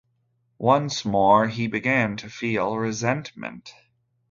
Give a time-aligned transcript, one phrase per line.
[0.57, 3.71] Once more, he began to feel resentment.